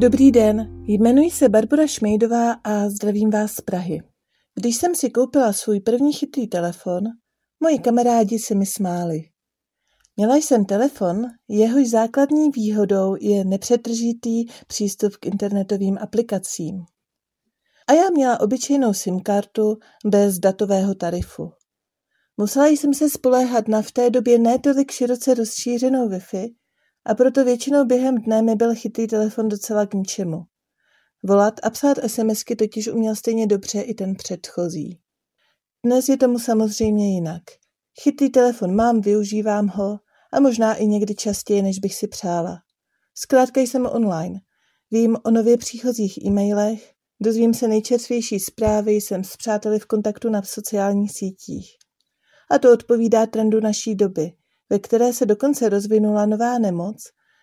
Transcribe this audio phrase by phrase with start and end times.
[0.00, 4.02] Dobrý den, jmenuji se Barbara Šmejdová a zdravím vás z Prahy.
[4.54, 7.04] Když jsem si koupila svůj první chytrý telefon,
[7.62, 9.20] moji kamarádi se mi smáli.
[10.16, 16.84] Měla jsem telefon, jehož základní výhodou je nepřetržitý přístup k internetovým aplikacím.
[17.88, 21.50] A já měla obyčejnou SIM kartu bez datového tarifu.
[22.36, 26.59] Musela jsem se spoléhat na v té době ne tolik široce rozšířenou Wi-Fi
[27.04, 30.42] a proto většinou během dne mi byl chytrý telefon docela k ničemu.
[31.22, 35.00] Volat a psát SMSky totiž uměl stejně dobře i ten předchozí.
[35.84, 37.42] Dnes je tomu samozřejmě jinak.
[38.02, 39.98] Chytrý telefon mám, využívám ho
[40.32, 42.58] a možná i někdy častěji, než bych si přála.
[43.14, 44.40] Zkrátka jsem online.
[44.90, 50.42] Vím o nově příchozích e-mailech, dozvím se nejčerstvější zprávy, jsem s přáteli v kontaktu na
[50.42, 51.76] sociálních sítích.
[52.50, 54.32] A to odpovídá trendu naší doby,
[54.70, 56.96] ve které se dokonce rozvinula nová nemoc,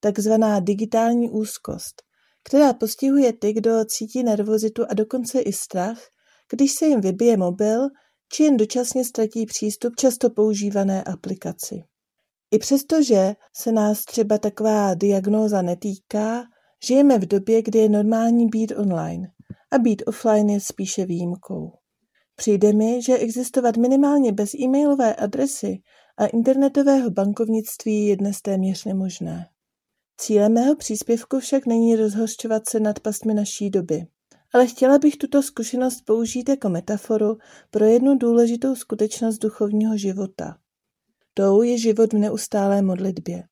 [0.00, 2.02] takzvaná digitální úzkost,
[2.44, 5.98] která postihuje ty, kdo cítí nervozitu a dokonce i strach,
[6.50, 7.88] když se jim vybije mobil,
[8.32, 11.82] či jen dočasně ztratí přístup často používané aplikaci.
[12.50, 16.44] I přestože se nás třeba taková diagnóza netýká,
[16.84, 19.28] žijeme v době, kdy je normální být online
[19.70, 21.72] a být offline je spíše výjimkou.
[22.36, 25.78] Přijde mi, že existovat minimálně bez e-mailové adresy
[26.18, 29.46] a internetového bankovnictví je dnes téměř nemožné.
[30.20, 34.06] Cílem mého příspěvku však není rozhořčovat se nad pastmi naší doby,
[34.54, 37.38] ale chtěla bych tuto zkušenost použít jako metaforu
[37.70, 40.56] pro jednu důležitou skutečnost duchovního života.
[41.34, 43.42] Tou je život v neustálé modlitbě.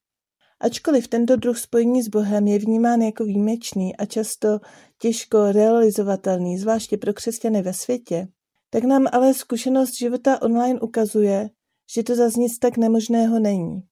[0.60, 4.58] Ačkoliv tento druh spojení s Bohem je vnímán jako výjimečný a často
[4.98, 8.28] těžko realizovatelný, zvláště pro křesťany ve světě,
[8.70, 11.50] tak nám ale zkušenost života online ukazuje,
[11.94, 13.82] že to zas nic tak nemožného není.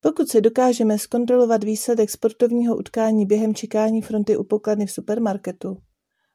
[0.00, 5.76] Pokud se dokážeme zkontrolovat výsledek sportovního utkání během čekání fronty u pokladny v supermarketu,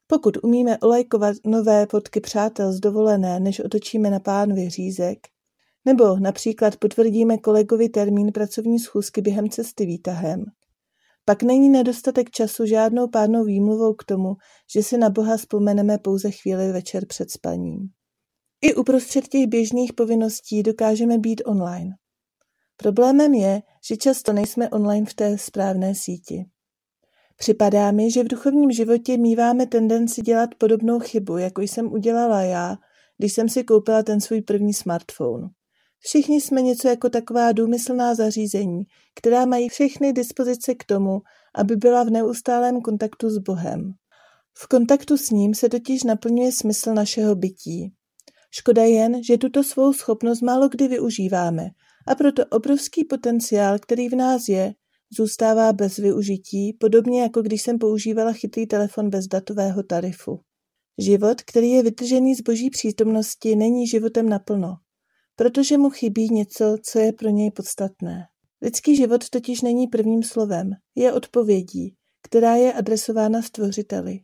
[0.07, 5.19] pokud umíme olajkovat nové fotky přátel z dovolené, než otočíme na pánvi řízek,
[5.85, 10.45] nebo například potvrdíme kolegovi termín pracovní schůzky během cesty výtahem,
[11.25, 14.35] pak není nedostatek času žádnou pádnou výmluvou k tomu,
[14.73, 17.89] že si na Boha vzpomeneme pouze chvíli večer před spaním.
[18.65, 21.95] I uprostřed těch běžných povinností dokážeme být online.
[22.77, 26.45] Problémem je, že často nejsme online v té správné síti.
[27.37, 32.75] Připadá mi, že v duchovním životě míváme tendenci dělat podobnou chybu, jako jsem udělala já,
[33.17, 35.47] když jsem si koupila ten svůj první smartphone.
[35.99, 38.83] Všichni jsme něco jako taková důmyslná zařízení,
[39.15, 41.21] která mají všechny dispozice k tomu,
[41.55, 43.93] aby byla v neustálém kontaktu s Bohem.
[44.57, 47.93] V kontaktu s ním se totiž naplňuje smysl našeho bytí.
[48.57, 51.69] Škoda jen, že tuto svou schopnost málo kdy využíváme
[52.07, 54.73] a proto obrovský potenciál, který v nás je,
[55.17, 60.39] zůstává bez využití, podobně jako když jsem používala chytrý telefon bez datového tarifu.
[60.97, 64.75] Život, který je vytržený z boží přítomnosti, není životem naplno
[65.35, 68.23] protože mu chybí něco, co je pro něj podstatné.
[68.61, 74.19] Lidský život totiž není prvním slovem, je odpovědí, která je adresována stvořiteli.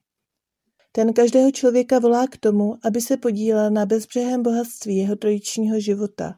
[0.92, 6.34] Ten každého člověka volá k tomu, aby se podílel na bezbřehém bohatství jeho trojičního života.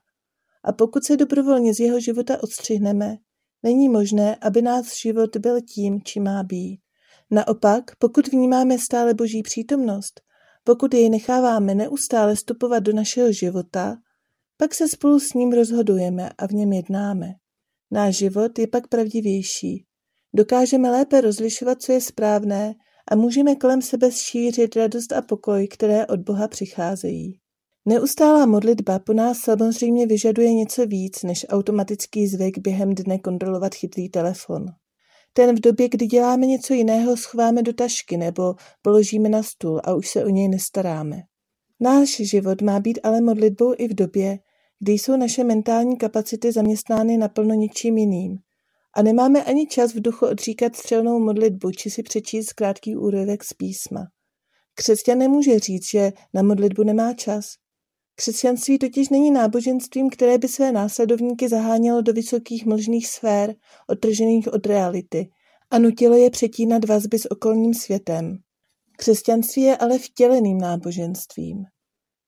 [0.64, 3.18] A pokud se dobrovolně z jeho života odstřihneme,
[3.64, 6.80] není možné, aby náš život byl tím, čím má být.
[7.32, 10.22] Naopak, pokud vnímáme stále boží přítomnost,
[10.64, 13.98] pokud jej necháváme neustále stupovat do našeho života,
[14.58, 17.34] pak se spolu s ním rozhodujeme a v něm jednáme.
[17.92, 19.86] Náš život je pak pravdivější.
[20.36, 22.76] Dokážeme lépe rozlišovat, co je správné
[23.12, 27.40] a můžeme kolem sebe šířit radost a pokoj, které od Boha přicházejí.
[27.86, 34.10] Neustálá modlitba po nás samozřejmě vyžaduje něco víc než automatický zvyk během dne kontrolovat chytrý
[34.10, 34.66] telefon.
[35.34, 39.94] Ten v době, kdy děláme něco jiného, schováme do tašky nebo položíme na stůl a
[39.94, 41.22] už se o něj nestaráme.
[41.80, 44.40] Náš život má být ale modlitbou i v době,
[44.80, 48.38] kdy jsou naše mentální kapacity zaměstnány naplno něčím jiným.
[48.96, 53.54] A nemáme ani čas v duchu odříkat střelnou modlitbu či si přečíst krátký úryvek z
[53.54, 54.08] písma.
[54.76, 57.46] Křesťan nemůže říct, že na modlitbu nemá čas.
[58.16, 63.56] Křesťanství totiž není náboženstvím, které by své následovníky zahánělo do vysokých možných sfér,
[63.88, 65.30] odtržených od reality,
[65.72, 68.38] a nutilo je přetínat vazby s okolním světem.
[68.98, 71.64] Křesťanství je ale vtěleným náboženstvím.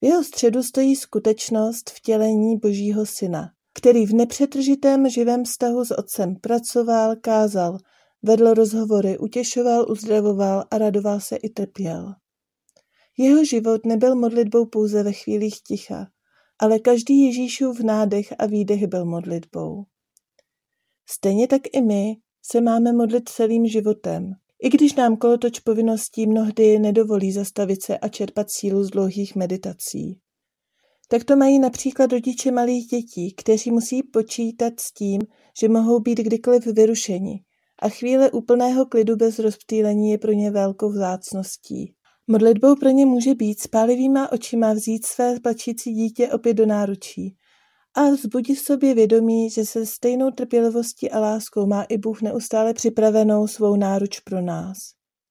[0.02, 6.36] V jeho středu stojí skutečnost vtělení Božího Syna, který v nepřetržitém živém vztahu s Otcem
[6.36, 7.78] pracoval, kázal,
[8.24, 12.14] vedl rozhovory, utěšoval, uzdravoval a radoval se i trpěl.
[13.18, 16.08] Jeho život nebyl modlitbou pouze ve chvílích ticha,
[16.60, 19.84] ale každý Ježíšův nádech a výdech byl modlitbou.
[21.10, 22.16] Stejně tak i my
[22.52, 24.32] se máme modlit celým životem.
[24.64, 30.20] I když nám kolotoč povinností mnohdy nedovolí zastavit se a čerpat sílu z dlouhých meditací.
[31.08, 35.22] Tak to mají například rodiče malých dětí, kteří musí počítat s tím,
[35.60, 37.44] že mohou být kdykoliv vyrušeni
[37.82, 41.94] a chvíle úplného klidu bez rozptýlení je pro ně velkou vzácností.
[42.28, 47.36] Modlitbou pro ně může být spálivýma očima vzít své plačící dítě opět do náručí
[47.94, 52.74] a vzbudit v sobě vědomí, že se stejnou trpělivostí a láskou má i Bůh neustále
[52.74, 54.78] připravenou svou náruč pro nás.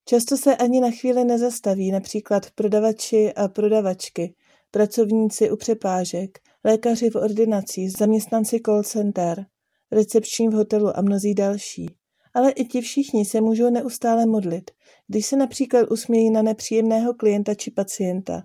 [0.09, 4.35] Často se ani na chvíli nezastaví, například prodavači a prodavačky,
[4.75, 9.47] pracovníci u přepážek, lékaři v ordinacích, zaměstnanci call center,
[9.93, 11.87] recepční v hotelu a mnozí další.
[12.35, 14.71] Ale i ti všichni se můžou neustále modlit,
[15.09, 18.43] když se například usmějí na nepříjemného klienta či pacienta,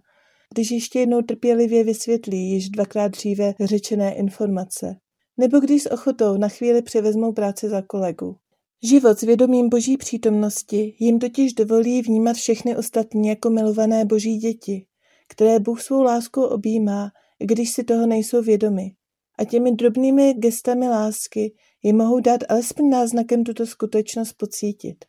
[0.53, 4.95] když ještě jednou trpělivě vysvětlí již dvakrát dříve řečené informace,
[5.37, 8.35] nebo když s ochotou na chvíli převezmou práci za kolegu.
[8.83, 14.85] Život s vědomím boží přítomnosti jim totiž dovolí vnímat všechny ostatní jako milované boží děti,
[15.29, 17.11] které Bůh svou láskou objímá,
[17.43, 18.91] když si toho nejsou vědomi.
[19.39, 21.53] A těmi drobnými gestami lásky
[21.83, 25.05] jim mohou dát alespoň náznakem tuto skutečnost pocítit.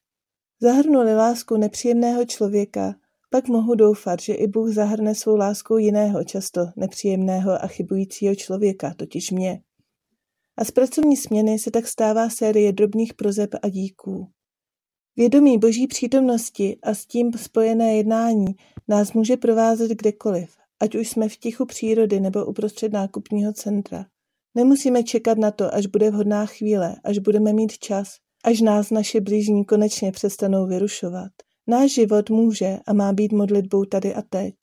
[0.62, 2.94] Zahrnuli lásku nepříjemného člověka,
[3.31, 8.94] pak mohu doufat, že i Bůh zahrne svou láskou jiného, často nepříjemného a chybujícího člověka,
[8.94, 9.61] totiž mě.
[10.56, 14.28] A z pracovní směny se tak stává série drobných prozeb a díků.
[15.17, 18.46] Vědomí boží přítomnosti a s tím spojené jednání
[18.91, 20.51] nás může provázet kdekoliv,
[20.81, 24.07] ať už jsme v tichu přírody nebo uprostřed nákupního centra.
[24.55, 28.09] Nemusíme čekat na to, až bude vhodná chvíle, až budeme mít čas,
[28.45, 31.31] až nás naše blížní konečně přestanou vyrušovat.
[31.67, 34.55] Náš život může a má být modlitbou tady a teď.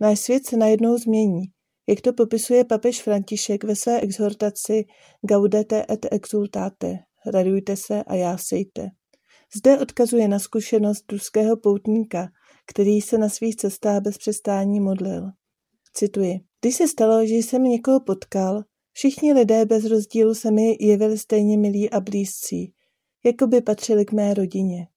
[0.00, 1.42] Náš svět se najednou změní,
[1.88, 4.84] jak to popisuje papež František ve své exhortaci
[5.28, 8.88] Gaudete et exultate, radujte se a jásejte.
[9.56, 12.28] Zde odkazuje na zkušenost ruského poutníka,
[12.66, 15.30] který se na svých cestách bez přestání modlil.
[15.94, 16.40] Cituji.
[16.60, 21.58] Když se stalo, že jsem někoho potkal, všichni lidé bez rozdílu se mi jevili stejně
[21.58, 22.72] milí a blízcí,
[23.24, 24.88] jako by patřili k mé rodině.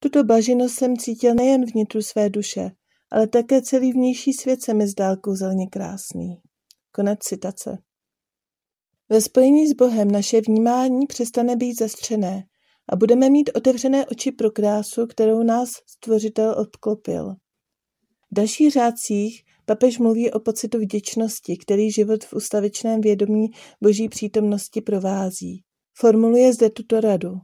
[0.00, 2.70] Tuto bažinu jsem cítil nejen vnitru své duše,
[3.10, 6.36] ale také celý vnější svět se mi zdál kouzelně krásný.
[6.92, 7.78] Konec citace.
[9.08, 12.44] Ve spojení s Bohem naše vnímání přestane být zastřené
[12.88, 17.34] a budeme mít otevřené oči pro krásu, kterou nás stvořitel obklopil.
[18.30, 23.46] V dalších řádcích papež mluví o pocitu vděčnosti, který život v ustavičném vědomí
[23.82, 25.62] boží přítomnosti provází.
[25.98, 27.34] Formuluje zde tuto radu.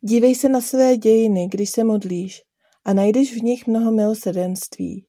[0.00, 2.42] Dívej se na své dějiny, když se modlíš
[2.84, 5.06] a najdeš v nich mnoho milosrdenství.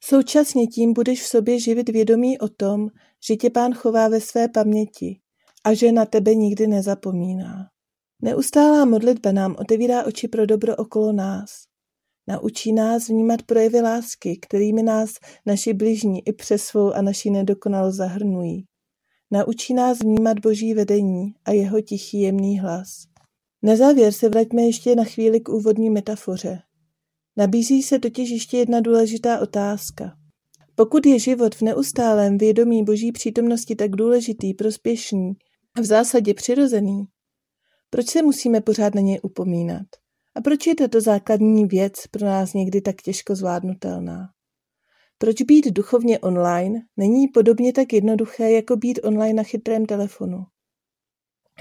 [0.00, 2.88] Současně tím budeš v sobě živit vědomí o tom,
[3.28, 5.20] že tě pán chová ve své paměti
[5.64, 7.71] a že na tebe nikdy nezapomíná.
[8.24, 11.50] Neustálá modlitba nám otevírá oči pro dobro okolo nás.
[12.28, 15.10] Naučí nás vnímat projevy lásky, kterými nás
[15.46, 18.64] naši bližní i přes svou a naši nedokonalost zahrnují.
[19.30, 22.88] Naučí nás vnímat boží vedení a jeho tichý jemný hlas.
[23.62, 26.58] Na závěr se vraťme ještě na chvíli k úvodní metafoře.
[27.36, 30.16] Nabízí se totiž ještě jedna důležitá otázka.
[30.74, 35.32] Pokud je život v neustálém vědomí boží přítomnosti tak důležitý, prospěšný
[35.76, 37.04] a v zásadě přirozený,
[37.92, 39.86] proč se musíme pořád na něj upomínat?
[40.34, 44.28] A proč je tato základní věc pro nás někdy tak těžko zvládnutelná?
[45.18, 50.38] Proč být duchovně online není podobně tak jednoduché, jako být online na chytrém telefonu?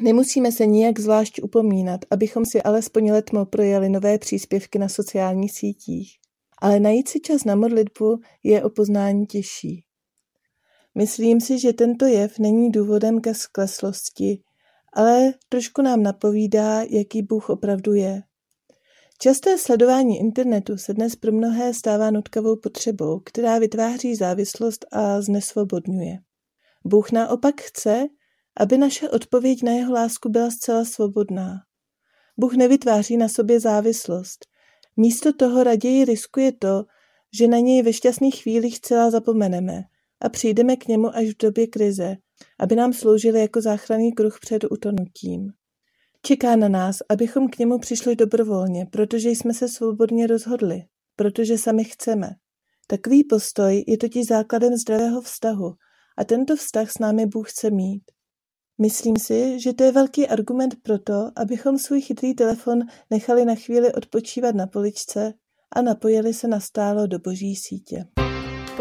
[0.02, 6.12] Nemusíme se nijak zvlášť upomínat, abychom si alespoň letmo projeli nové příspěvky na sociálních sítích.
[6.58, 9.84] Ale najít si čas na modlitbu je o poznání těžší.
[10.96, 14.42] Myslím si, že tento jev není důvodem ke skleslosti,
[14.94, 18.22] ale trošku nám napovídá, jaký Bůh opravdu je.
[19.20, 26.18] Časté sledování internetu se dnes pro mnohé stává nutkavou potřebou, která vytváří závislost a znesvobodňuje.
[26.86, 28.08] Bůh naopak chce,
[28.58, 31.58] aby naše odpověď na jeho lásku byla zcela svobodná.
[32.38, 34.46] Bůh nevytváří na sobě závislost.
[34.98, 36.84] Místo toho raději riskuje to,
[37.38, 39.84] že na něj ve šťastných chvílích celá zapomeneme
[40.22, 42.18] a přijdeme k němu až v době krize,
[42.60, 45.48] aby nám sloužil jako záchranný kruh před utonutím.
[46.24, 50.84] Čeká na nás, abychom k němu přišli dobrovolně, protože jsme se svobodně rozhodli,
[51.16, 52.30] protože sami chceme.
[52.88, 55.74] Takový postoj je totiž základem zdravého vztahu
[56.18, 58.04] a tento vztah s námi Bůh chce mít.
[58.82, 62.80] Myslím si, že to je velký argument pro to, abychom svůj chytrý telefon
[63.10, 65.34] nechali na chvíli odpočívat na poličce
[65.76, 68.21] a napojili se nastálo do boží sítě.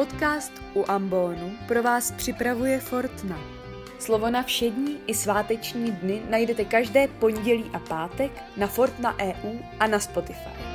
[0.01, 3.39] Podcast u Ambonu pro vás připravuje Fortna.
[3.99, 9.87] Slovo na všední i sváteční dny najdete každé pondělí a pátek na Fortna EU a
[9.87, 10.70] na Spotify.